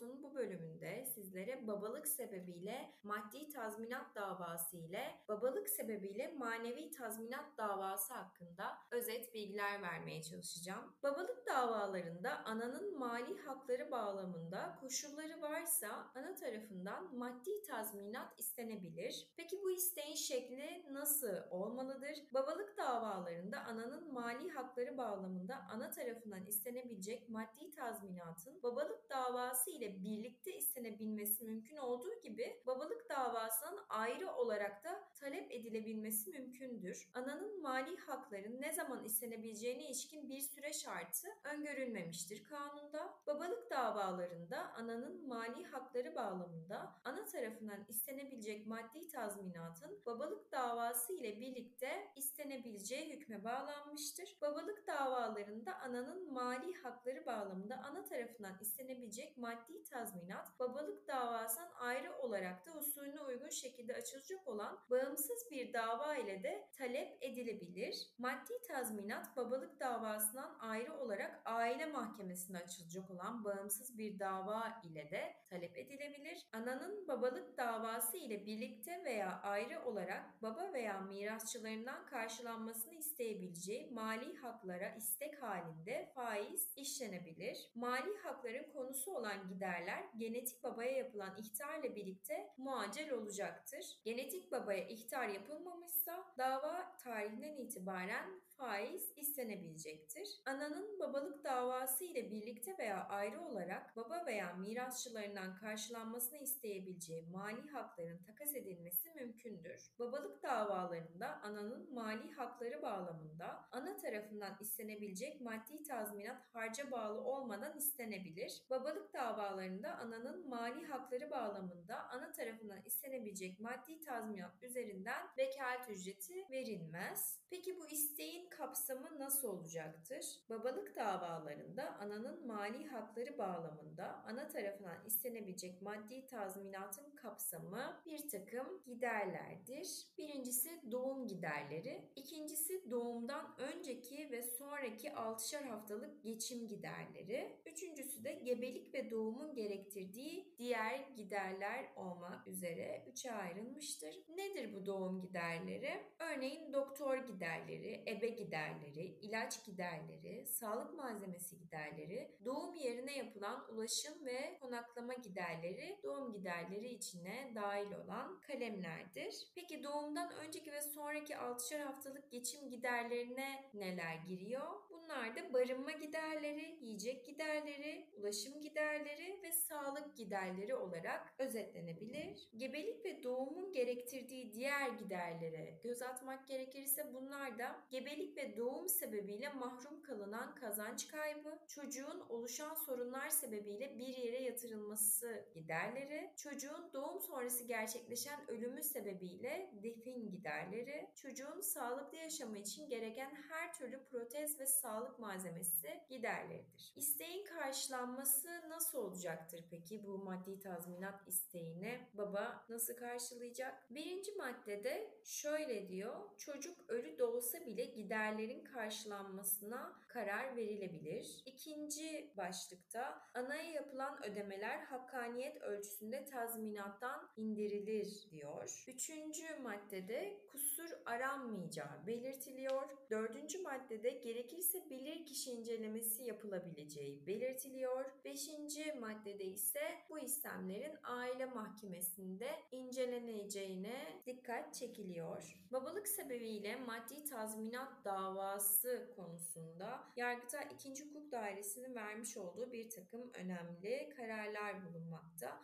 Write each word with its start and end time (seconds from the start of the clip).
Talks'un 0.00 0.22
bu 0.22 0.34
bölümünde 0.34 1.04
sizlere 1.04 1.66
babalık 1.66 2.08
sebebiyle 2.08 2.94
maddi 3.02 3.48
tazminat 3.48 4.14
davası 4.14 4.76
ile 4.76 5.20
babalık 5.28 5.68
sebebiyle 5.68 6.34
manevi 6.38 6.90
tazminat 6.90 7.58
davası 7.58 8.14
hakkında 8.14 8.64
özet 8.90 9.34
bilgiler 9.34 9.82
vermeye 9.82 10.22
çalışacağım. 10.22 10.94
Babalık 11.02 11.46
davalarında 11.46 12.44
ananın 12.44 12.98
mali 12.98 13.38
hakları 13.38 13.90
bağlamında 13.90 14.76
koşulları 14.80 15.42
varsa 15.42 16.10
ana 16.14 16.34
tarafından 16.34 17.16
maddi 17.16 17.62
tazminat 17.62 18.40
istenebilir. 18.40 19.28
Peki 19.36 19.62
bu 19.62 19.70
isteğin 19.70 20.14
şekli 20.14 20.86
nasıl 20.90 21.36
olmalıdır? 21.50 22.16
Babalık 22.34 22.76
davalarında 22.76 23.60
ananın 23.60 24.12
mali 24.12 24.50
hakları 24.50 24.98
bağlamında 24.98 25.56
ana 25.70 25.90
tarafından 25.90 26.46
istenebilecek 26.46 27.28
maddi 27.28 27.70
tazminatın 27.70 28.62
babalık 28.62 29.10
davası 29.10 29.70
ile 29.70 29.89
birlikte 29.98 30.52
istenebilmesi 30.52 31.44
mümkün 31.44 31.76
olduğu 31.76 32.20
gibi 32.22 32.62
babalık 32.66 33.08
davasının 33.08 33.80
ayrı 33.88 34.32
olarak 34.32 34.84
da 34.84 34.99
talep 35.20 35.52
edilebilmesi 35.52 36.30
mümkündür. 36.30 37.10
Ananın 37.14 37.62
mali 37.62 37.96
hakların 37.96 38.60
ne 38.60 38.72
zaman 38.72 39.04
istenebileceğine 39.04 39.86
ilişkin 39.86 40.28
bir 40.28 40.40
süre 40.40 40.72
şartı 40.72 41.28
öngörülmemiştir 41.44 42.44
kanunda. 42.44 43.14
Babalık 43.26 43.70
davalarında 43.70 44.72
ananın 44.72 45.28
mali 45.28 45.64
hakları 45.64 46.14
bağlamında 46.14 47.00
ana 47.04 47.24
tarafından 47.24 47.84
istenebilecek 47.88 48.66
maddi 48.66 49.08
tazminatın 49.08 50.02
babalık 50.06 50.52
davası 50.52 51.12
ile 51.12 51.40
birlikte 51.40 52.12
istenebileceği 52.16 53.12
hükme 53.12 53.44
bağlanmıştır. 53.44 54.38
Babalık 54.42 54.86
davalarında 54.86 55.78
ananın 55.78 56.32
mali 56.32 56.74
hakları 56.74 57.26
bağlamında 57.26 57.76
ana 57.76 58.04
tarafından 58.04 58.58
istenebilecek 58.60 59.36
maddi 59.36 59.84
tazminat 59.84 60.60
babalık 60.60 61.08
davasından 61.08 61.70
ayrı 61.80 62.18
olarak 62.18 62.66
da 62.66 62.78
usulüne 62.78 63.20
uygun 63.20 63.48
şekilde 63.48 63.94
açılacak 63.94 64.48
olan 64.48 64.78
bağımsız 65.10 65.50
bir 65.50 65.72
dava 65.72 66.16
ile 66.16 66.42
de 66.42 66.68
talep 66.78 67.18
edilebilir. 67.20 67.94
Maddi 68.18 68.52
tazminat 68.68 69.36
babalık 69.36 69.80
davasından 69.80 70.56
ayrı 70.60 70.94
olarak 70.98 71.42
aile 71.44 71.86
mahkemesinde 71.86 72.58
açılacak 72.58 73.10
olan 73.10 73.44
bağımsız 73.44 73.98
bir 73.98 74.18
dava 74.18 74.80
ile 74.84 75.10
de 75.10 75.34
talep 75.50 75.76
edilebilir. 75.76 76.46
Ananın 76.52 77.08
babalık 77.08 77.58
davası 77.58 78.16
ile 78.16 78.46
birlikte 78.46 79.04
veya 79.04 79.40
ayrı 79.42 79.84
olarak 79.84 80.42
baba 80.42 80.72
veya 80.72 81.00
mirasçılarından 81.00 82.06
karşılanmasını 82.06 82.94
isteyebileceği 82.94 83.90
mali 83.90 84.36
haklara 84.36 84.94
istek 84.94 85.42
halinde 85.42 86.12
faiz 86.14 86.72
işlenebilir. 86.76 87.70
Mali 87.74 88.18
hakların 88.22 88.72
konusu 88.72 89.14
olan 89.14 89.48
giderler 89.48 90.04
genetik 90.16 90.64
babaya 90.64 90.92
yapılan 90.92 91.36
ihtarla 91.38 91.96
birlikte 91.96 92.50
muacel 92.56 93.12
olacaktır. 93.12 94.00
Genetik 94.04 94.52
babaya 94.52 94.86
ihtar 94.86 94.99
yapılmamışsa 95.28 96.34
dava 96.38 96.96
tarihinden 97.04 97.56
itibaren 97.56 98.40
faiz 98.56 99.12
istenebilecektir. 99.16 100.40
Ananın 100.46 101.00
babalık 101.00 101.44
davası 101.44 101.59
ile 102.00 102.30
birlikte 102.30 102.78
veya 102.78 103.06
ayrı 103.08 103.40
olarak 103.40 103.96
baba 103.96 104.26
veya 104.26 104.52
mirasçılarından 104.52 105.56
karşılanmasını 105.56 106.38
isteyebileceği 106.38 107.26
mali 107.30 107.62
hakların 107.68 108.22
takas 108.22 108.54
edilmesi 108.54 109.10
mümkündür. 109.14 109.90
Babalık 109.98 110.42
davalarında 110.42 111.40
ananın 111.42 111.94
mali 111.94 112.32
hakları 112.32 112.82
bağlamında 112.82 113.68
ana 113.72 113.96
tarafından 113.96 114.56
istenebilecek 114.60 115.40
maddi 115.40 115.82
tazminat 115.82 116.46
harca 116.52 116.90
bağlı 116.90 117.20
olmadan 117.20 117.76
istenebilir. 117.76 118.62
Babalık 118.70 119.14
davalarında 119.14 119.96
ananın 119.96 120.48
mali 120.48 120.86
hakları 120.86 121.30
bağlamında 121.30 122.08
ana 122.08 122.32
tarafından 122.32 122.82
istenebilecek 122.86 123.60
maddi 123.60 124.00
tazminat 124.00 124.62
üzerinden 124.62 125.26
vekalet 125.38 125.88
ücreti 125.88 126.46
verilmez. 126.50 127.40
Peki 127.50 127.78
bu 127.78 127.88
isteğin 127.88 128.48
kapsamı 128.48 129.18
nasıl 129.18 129.48
olacaktır? 129.48 130.26
Babalık 130.50 130.96
davalarında 130.96 131.69
ananın 131.78 132.46
mali 132.46 132.86
hakları 132.86 133.38
bağlamında 133.38 134.22
ana 134.26 134.48
tarafından 134.48 135.04
istenebilecek 135.06 135.82
maddi 135.82 136.26
tazminatın 136.26 137.16
kapsamı 137.16 138.02
bir 138.06 138.28
takım 138.28 138.82
giderlerdir. 138.86 140.06
Birincisi 140.18 140.92
doğum 140.92 141.26
giderleri, 141.26 142.10
ikincisi 142.16 142.90
doğumdan 142.90 143.58
önceki 143.58 144.30
ve 144.30 144.42
sonraki 144.42 145.08
6'şar 145.08 145.68
haftalık 145.68 146.22
geçim 146.22 146.68
giderleri, 146.68 147.60
üçüncüsü 147.66 148.24
de 148.24 148.32
gebelik 148.32 148.94
ve 148.94 149.10
doğumun 149.10 149.54
gerektirdiği 149.54 150.54
diğer 150.58 151.00
giderler 151.16 151.86
olmak 151.96 152.46
üzere 152.46 153.04
üçe 153.12 153.32
ayrılmıştır. 153.32 154.14
Nedir 154.28 154.74
bu 154.74 154.86
doğum 154.86 155.20
giderleri? 155.20 156.02
Örneğin 156.18 156.72
doktor 156.72 157.16
giderleri, 157.16 158.04
ebe 158.06 158.28
giderleri, 158.28 159.18
ilaç 159.20 159.64
giderleri, 159.64 160.46
sağlık 160.46 160.94
malzemesi 160.94 161.59
giderleri, 161.60 162.36
doğum 162.44 162.74
yerine 162.74 163.16
yapılan 163.16 163.66
ulaşım 163.74 164.26
ve 164.26 164.58
konaklama 164.60 165.14
giderleri 165.14 165.98
doğum 166.02 166.32
giderleri 166.32 166.88
içine 166.88 167.52
dahil 167.54 167.92
olan 167.92 168.40
kalemlerdir. 168.40 169.34
Peki 169.54 169.82
doğumdan 169.82 170.30
önceki 170.32 170.72
ve 170.72 170.80
sonraki 170.80 171.32
6'şar 171.32 171.82
haftalık 171.82 172.30
geçim 172.30 172.70
giderlerine 172.70 173.70
neler 173.74 174.14
giriyor? 174.28 174.68
Bunlar 174.90 175.36
da 175.36 175.52
barınma 175.52 175.92
giderleri, 175.92 176.78
yiyecek 176.80 177.26
giderleri, 177.26 178.06
ulaşım 178.16 178.60
giderleri 178.60 179.42
ve 179.42 179.52
sağlık 179.52 180.16
giderleri 180.16 180.74
olarak 180.74 181.34
özetlenebilir. 181.38 182.48
Gebelik 182.56 183.04
ve 183.04 183.22
doğumun 183.22 183.72
gerektirdiği 183.72 184.52
diğer 184.52 184.88
giderlere 184.88 185.80
göz 185.82 186.02
atmak 186.02 186.48
gerekirse 186.48 187.14
bunlar 187.14 187.58
da 187.58 187.86
gebelik 187.90 188.36
ve 188.36 188.56
doğum 188.56 188.88
sebebiyle 188.88 189.48
mahrum 189.48 190.02
kalınan 190.02 190.54
kazanç 190.54 191.08
kaybı, 191.08 191.49
çocuğun 191.68 192.20
oluşan 192.28 192.74
sorunlar 192.74 193.28
sebebiyle 193.28 193.98
bir 193.98 194.16
yere 194.16 194.42
yatırılması 194.42 195.44
giderleri, 195.54 196.32
çocuğun 196.36 196.92
doğum 196.94 197.20
sonrası 197.20 197.64
gerçekleşen 197.64 198.50
ölümü 198.50 198.82
sebebiyle 198.82 199.70
defin 199.82 200.30
giderleri, 200.30 201.10
çocuğun 201.22 201.60
sağlıklı 201.60 202.16
yaşamı 202.16 202.58
için 202.58 202.88
gereken 202.88 203.30
her 203.48 203.74
türlü 203.74 204.04
protez 204.04 204.60
ve 204.60 204.66
sağlık 204.66 205.18
malzemesi 205.18 206.00
giderleridir. 206.10 206.92
İsteğin 206.96 207.44
karşılanması 207.44 208.48
nasıl 208.68 208.98
olacaktır 208.98 209.64
peki 209.70 210.04
bu 210.06 210.18
maddi 210.18 210.60
tazminat 210.60 211.28
isteğine? 211.28 212.08
Baba 212.14 212.64
nasıl 212.68 212.96
karşılayacak? 212.96 213.90
Birinci 213.90 214.32
maddede 214.32 215.10
şöyle 215.24 215.88
diyor. 215.88 216.16
Çocuk 216.38 216.90
ölü 216.90 217.18
doğsa 217.18 217.66
bile 217.66 217.84
giderlerin 217.84 218.64
karşılanmasına 218.64 220.00
karar 220.08 220.56
verilebilir. 220.56 221.39
İkinci 221.46 222.32
başlıkta 222.36 223.22
anaya 223.34 223.70
yapılan 223.72 224.24
ödemeler 224.24 224.78
hakkaniyet 224.78 225.62
ölçüsünde 225.62 226.24
tazminattan 226.24 227.30
indirilir 227.36 228.26
diyor. 228.30 228.84
Üçüncü 228.88 229.56
maddede 229.62 230.40
kusur 230.48 230.90
aranmayacağı 231.06 232.06
belirtiliyor. 232.06 232.88
Dördüncü 233.10 233.62
maddede 233.62 234.10
gerekirse 234.10 234.90
bilirkişi 234.90 235.50
incelemesi 235.50 236.24
yapılabileceği 236.24 237.26
belirtiliyor. 237.26 238.04
Beşinci 238.24 238.92
maddede 238.92 239.44
ise 239.44 239.80
bu 240.10 240.18
istemlerin 240.18 240.96
aile 241.02 241.46
mahkemesinde 241.46 242.48
inceleneceğine 242.72 244.22
dikkat 244.26 244.74
çekiliyor. 244.74 245.60
Babalık 245.72 246.08
sebebiyle 246.08 246.76
maddi 246.76 247.24
tazminat 247.24 248.04
davası 248.04 249.12
konusunda 249.16 250.00
Yargıtay 250.16 250.68
2. 250.74 251.04
Hukuk 251.04 251.29
Dairesi'nin 251.32 251.94
vermiş 251.94 252.36
olduğu 252.36 252.72
bir 252.72 252.90
takım 252.90 253.30
önemli 253.34 254.08
kararlar 254.16 254.86
bulunmakta. 254.86 255.59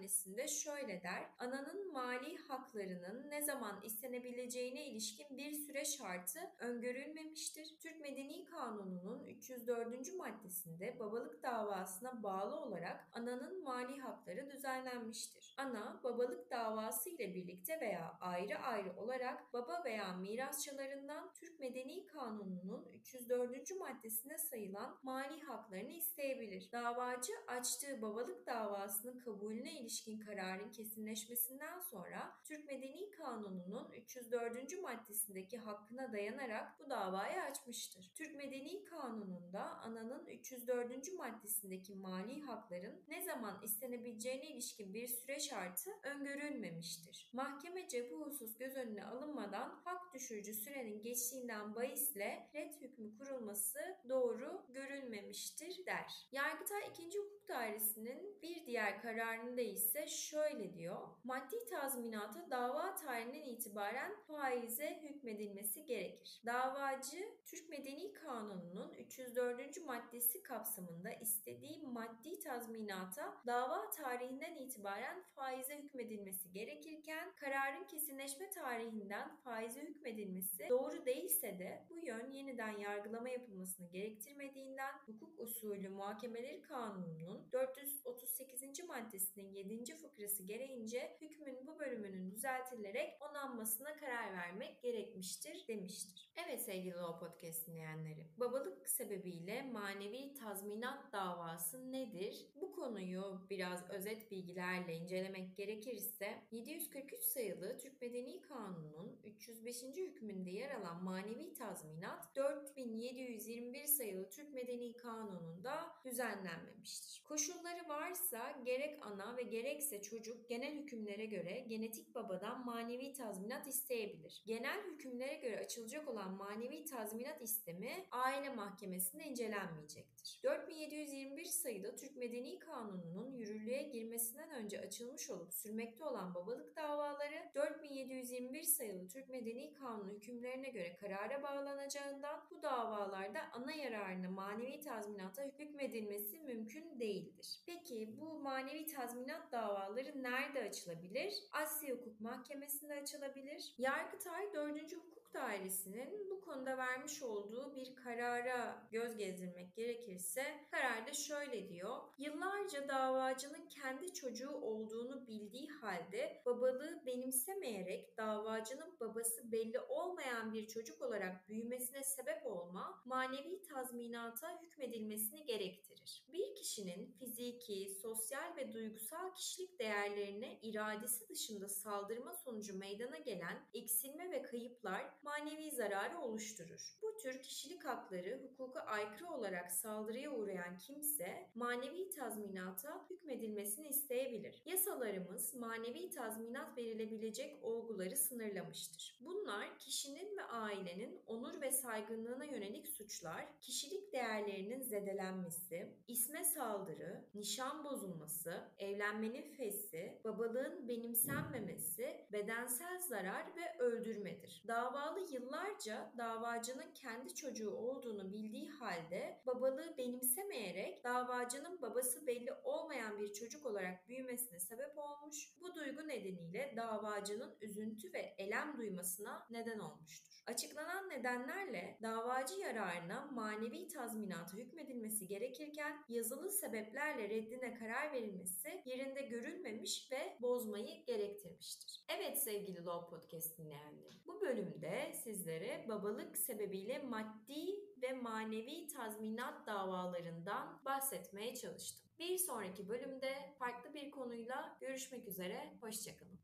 Tanesinde 0.00 0.48
şöyle 0.48 1.02
der. 1.02 1.26
Ananın 1.38 1.92
mali 1.92 2.36
haklarının 2.36 3.30
ne 3.30 3.42
zaman 3.42 3.80
istenebileceğine 3.82 4.86
ilişkin 4.86 5.38
bir 5.38 5.52
süre 5.52 5.84
şartı 5.84 6.40
öngörülmemiştir. 6.58 7.76
Türk 7.82 8.00
Medeni 8.00 8.44
Kanunu'nun 8.44 9.26
304. 9.26 10.14
maddesinde 10.18 10.98
babalık 10.98 11.42
davasına 11.42 12.22
bağlı 12.22 12.60
olarak 12.60 13.08
ananın 13.12 13.64
mali 13.64 14.00
hakları 14.00 14.50
düzenlenmiştir. 14.50 15.54
Ana 15.58 16.00
babalık 16.04 16.50
davası 16.50 17.10
ile 17.10 17.34
birlikte 17.34 17.80
veya 17.80 18.18
ayrı 18.20 18.58
ayrı 18.58 18.96
olarak 18.96 19.52
baba 19.52 19.82
veya 19.84 20.12
mirasçılarından 20.12 21.32
Türk 21.32 21.60
Medeni 21.60 22.06
Kanunu'nun 22.06 22.88
304. 22.94 23.70
maddesine 23.78 24.38
sayılan 24.38 24.98
mali 25.02 25.40
haklarını 25.40 25.92
isteyebilir. 25.92 26.72
Davacı 26.72 27.32
açtığı 27.48 28.02
babalık 28.02 28.46
davasının 28.46 29.18
kabulüne 29.18 29.72
ilişkin 29.72 29.89
kararın 30.26 30.70
kesinleşmesinden 30.70 31.80
sonra 31.80 32.32
Türk 32.44 32.64
Medeni 32.66 33.10
Kanunu'nun 33.10 33.92
304. 33.92 34.82
maddesindeki 34.82 35.58
hakkına 35.58 36.12
dayanarak 36.12 36.80
bu 36.80 36.90
davayı 36.90 37.42
açmıştır. 37.42 38.10
Türk 38.14 38.34
Medeni 38.34 38.84
Kanunu'nda 38.84 39.62
ananın 39.62 40.26
304. 40.26 41.12
maddesindeki 41.12 41.94
mali 41.94 42.40
hakların 42.40 43.04
ne 43.08 43.22
zaman 43.22 43.62
istenebileceğine 43.62 44.46
ilişkin 44.46 44.94
bir 44.94 45.08
süre 45.08 45.40
şartı 45.40 45.90
öngörülmemiştir. 46.02 47.30
Mahkemece 47.32 48.10
bu 48.10 48.26
husus 48.26 48.58
göz 48.58 48.76
önüne 48.76 49.04
alınmadan 49.04 49.80
hak 49.84 50.14
düşürücü 50.14 50.54
sürenin 50.54 51.02
geçtiğinden 51.02 51.74
bahisle 51.74 52.50
red 52.54 52.74
hükmü 52.80 53.18
kurulması 53.18 53.78
doğru 54.08 54.66
görülmemiştir 54.68 55.86
der. 55.86 56.28
Yargıtay 56.32 56.82
2. 56.90 57.18
Hukuk 57.18 57.48
Dairesi'nin 57.48 58.38
bir 58.42 58.66
diğer 58.66 59.02
kararında 59.02 59.60
ise 59.60 59.79
şöyle 60.06 60.74
diyor. 60.74 61.08
Maddi 61.24 61.64
tazminata 61.70 62.50
dava 62.50 62.94
tarihinden 62.94 63.42
itibaren 63.42 64.16
faize 64.26 65.00
hükmedilmesi 65.02 65.84
gerekir. 65.84 66.42
Davacı 66.46 67.18
Türk 67.44 67.68
Medeni 67.68 68.12
Kanunu'nun 68.12 68.92
304. 68.92 69.86
maddesi 69.86 70.42
kapsamında 70.42 71.12
istediği 71.12 71.82
maddi 71.86 72.38
tazminata 72.38 73.42
dava 73.46 73.90
tarihinden 73.90 74.56
itibaren 74.56 75.22
faize 75.22 75.78
hükmedilmesi 75.78 76.52
gerekirken 76.52 77.32
kararın 77.36 77.84
kesinleşme 77.84 78.50
tarihinden 78.50 79.36
faize 79.36 79.80
hükmedilmesi 79.80 80.66
doğru 80.68 81.06
değilse 81.06 81.58
de 81.58 81.86
bu 81.90 81.98
yön 81.98 82.30
yeniden 82.30 82.78
yargılama 82.78 83.28
yapılmasını 83.28 83.86
gerektirmediğinden 83.88 84.92
hukuk 85.06 85.40
usulü 85.40 85.88
muhakemeleri 85.88 86.62
kanununun 86.62 87.52
438. 87.52 88.84
maddesinin 88.88 89.52
7. 89.52 89.69
fıkrası 89.78 90.42
gereğince 90.42 91.16
hükmün 91.20 91.66
bu 91.66 91.78
bölümünün 91.78 92.30
düzeltilerek 92.30 93.18
onanmasına 93.20 93.96
karar 93.96 94.32
vermek 94.32 94.82
gerekmiştir 94.82 95.64
demiştir. 95.68 96.32
Evet 96.46 96.62
sevgili 96.62 96.94
Law 96.94 97.26
Podcast 97.26 97.66
dinleyenleri, 97.66 98.26
babalık 98.36 98.88
sebebiyle 98.88 99.62
manevi 99.62 100.34
tazminat 100.34 101.12
davası 101.12 101.92
nedir? 101.92 102.46
Bu 102.60 102.72
konuyu 102.72 103.46
biraz 103.50 103.90
özet 103.90 104.30
bilgilerle 104.30 104.94
incelemek 104.94 105.56
gerekirse 105.56 106.44
743 106.50 107.24
sayılı 107.24 107.78
Türk 107.78 108.02
Medeni 108.02 108.42
Kanunu'nun 108.42 109.20
305. 109.24 109.82
hükmünde 109.82 110.50
yer 110.50 110.70
alan 110.70 111.04
manevi 111.04 111.54
tazminat 111.54 112.36
4721 112.36 113.86
sayılı 113.86 114.30
Türk 114.30 114.54
Medeni 114.54 114.96
Kanunu'nda 114.96 115.92
düzenlenmemiştir. 116.04 117.22
Koşulları 117.24 117.88
varsa 117.88 118.50
gerek 118.64 119.06
ana 119.06 119.36
ve 119.36 119.42
gerekse 119.62 120.02
çocuk 120.02 120.48
genel 120.48 120.74
hükümlere 120.74 121.26
göre 121.26 121.64
genetik 121.68 122.14
babadan 122.14 122.64
manevi 122.64 123.12
tazminat 123.12 123.66
isteyebilir. 123.66 124.42
Genel 124.46 124.80
hükümlere 124.92 125.34
göre 125.34 125.58
açılacak 125.58 126.08
olan 126.08 126.34
manevi 126.34 126.84
tazminat 126.84 127.42
istemi 127.42 128.06
aile 128.10 128.48
mahkemesinde 128.54 129.24
incelenmeyecektir. 129.24 130.40
4721 130.44 131.44
sayıda 131.44 131.96
Türk 131.96 132.16
Medeni 132.16 132.58
Kanunu'nun 132.58 133.32
yürürlüğe 133.32 133.49
girmesinden 133.78 134.50
önce 134.50 134.80
açılmış 134.80 135.30
olup 135.30 135.54
sürmekte 135.54 136.04
olan 136.04 136.34
babalık 136.34 136.76
davaları 136.76 137.50
4721 137.54 138.62
sayılı 138.62 139.08
Türk 139.08 139.28
Medeni 139.28 139.72
Kanunu 139.72 140.10
hükümlerine 140.12 140.68
göre 140.68 140.96
karara 140.96 141.42
bağlanacağından 141.42 142.40
bu 142.50 142.62
davalarda 142.62 143.40
ana 143.52 143.72
yararına 143.72 144.30
manevi 144.30 144.80
tazminata 144.80 145.42
hükmedilmesi 145.58 146.40
mümkün 146.40 147.00
değildir. 147.00 147.60
Peki 147.66 148.16
bu 148.20 148.38
manevi 148.38 148.86
tazminat 148.86 149.52
davaları 149.52 150.22
nerede 150.22 150.62
açılabilir? 150.62 151.34
Asya 151.52 151.94
Hukuk 151.94 152.20
Mahkemesi'nde 152.20 152.94
açılabilir. 152.94 153.74
Yargıtay 153.78 154.52
4. 154.54 154.92
Hukuk 154.92 155.34
Dairesi'nin 155.34 156.30
bu 156.30 156.40
konuda 156.40 156.76
vermiş 156.76 157.22
olduğu 157.22 157.74
bir 157.74 157.96
karara 157.96 158.88
göz 158.92 159.16
gezdirmek 159.16 159.74
gerekirse 159.74 160.44
kararda 160.70 161.12
şöyle 161.12 161.68
diyor. 161.68 161.96
Yıllarca 162.18 162.88
davacının 162.88 163.59
kendi 163.68 164.12
çocuğu 164.12 164.50
olduğunu 164.50 165.26
bildiği 165.26 165.68
halde 165.68 166.42
babalığı 166.46 167.06
benimsemeyerek 167.06 168.16
davacının 168.16 168.96
babası 169.00 169.52
belli 169.52 169.80
olmayan 169.80 170.52
bir 170.52 170.66
çocuk 170.66 171.02
olarak 171.02 171.48
büyümesine 171.48 172.02
sebep 172.02 172.46
olma 172.46 173.02
manevi 173.04 173.62
tazminata 173.62 174.62
hükmedilmesini 174.62 175.44
gerektirir. 175.44 176.26
Bir 176.32 176.54
kişinin 176.54 177.12
fiziki, 177.12 177.90
sosyal 178.02 178.56
ve 178.56 178.72
duygusal 178.72 179.34
kişilik 179.34 179.78
değerlerine 179.78 180.58
iradesi 180.62 181.28
dışında 181.28 181.68
saldırma 181.68 182.34
sonucu 182.34 182.78
meydana 182.78 183.18
gelen 183.18 183.68
eksilme 183.74 184.30
ve 184.30 184.42
kayıplar 184.42 185.10
manevi 185.22 185.70
zararı 185.70 186.18
oluşturur. 186.18 186.98
Bu 187.02 187.16
tür 187.16 187.42
kişilik 187.42 187.84
hakları 187.84 188.42
hukuka 188.42 188.80
aykırı 188.80 189.28
olarak 189.28 189.72
saldırıya 189.72 190.32
uğrayan 190.32 190.78
kimse 190.78 191.50
manevi 191.54 192.10
tazminata 192.10 193.06
hükmedilmesini 193.10 193.49
isteyebilir. 193.88 194.62
Yasalarımız 194.66 195.54
manevi 195.54 196.10
tazminat 196.10 196.76
verilebilecek 196.76 197.64
olguları 197.64 198.16
sınırlamıştır. 198.16 199.18
Bunlar 199.20 199.78
kişinin 199.78 200.36
ve 200.36 200.42
ailenin 200.42 201.22
onur 201.26 201.60
ve 201.60 201.70
saygınlığına 201.70 202.44
yönelik 202.44 202.88
suçlar, 202.88 203.60
kişilik 203.60 204.12
değerlerinin 204.12 204.82
zedelenmesi, 204.82 205.88
isme 206.08 206.44
saldırı, 206.44 207.24
nişan 207.34 207.84
bozulması, 207.84 208.54
evlenmenin 208.78 209.52
fesli, 209.52 210.20
babalığın 210.24 210.88
benimsenmemesi, 210.88 212.26
bedensel 212.32 212.98
zarar 212.98 213.56
ve 213.56 213.78
öldürmedir. 213.78 214.62
Davalı 214.68 215.20
yıllarca 215.20 216.12
davacının 216.18 216.92
kendi 216.94 217.34
çocuğu 217.34 217.70
olduğunu 217.70 218.32
bildiği 218.32 218.70
halde 218.70 219.40
babalığı 219.46 219.96
benimsemeyerek 219.98 221.04
davacının 221.04 221.82
babası 221.82 222.26
belli 222.26 222.52
olmayan 222.64 223.18
bir 223.30 223.34
çocuk 223.34 223.66
olarak 223.66 224.08
büyümesine 224.08 224.60
sebep 224.60 224.98
olmuş. 224.98 225.36
Bu 225.60 225.74
duygu 225.74 226.08
nedeniyle 226.08 226.74
davacının 226.76 227.56
üzüntü 227.60 228.12
ve 228.12 228.34
elem 228.38 228.78
duymasına 228.78 229.46
neden 229.50 229.78
olmuştur. 229.78 230.42
Açıklanan 230.46 231.08
nedenlerle 231.08 231.98
davacı 232.02 232.60
yararına 232.60 233.28
manevi 233.32 233.88
tazminata 233.88 234.56
hükmedilmesi 234.56 235.26
gerekirken 235.26 236.04
yazılı 236.08 236.50
sebeplerle 236.50 237.28
reddine 237.28 237.74
karar 237.74 238.12
verilmesi 238.12 238.82
yerinde 238.84 239.22
görülmemiş 239.22 240.08
ve 240.12 240.36
bozmayı 240.42 241.04
gerektirmiştir. 241.06 242.04
Evet 242.18 242.42
sevgili 242.42 242.84
Law 242.84 243.10
Podcast 243.10 243.58
dinleyenleri. 243.58 244.26
Bu 244.26 244.40
bölümde 244.40 245.12
sizlere 245.24 245.86
babalık 245.88 246.36
sebebiyle 246.38 246.98
maddi 246.98 247.66
ve 248.02 248.12
manevi 248.12 248.86
tazminat 248.86 249.66
davalarından 249.66 250.84
bahsetmeye 250.84 251.54
çalıştım. 251.54 252.09
Bir 252.20 252.38
sonraki 252.38 252.88
bölümde 252.88 253.34
farklı 253.58 253.94
bir 253.94 254.10
konuyla 254.10 254.76
görüşmek 254.80 255.28
üzere. 255.28 255.70
Hoşçakalın. 255.80 256.38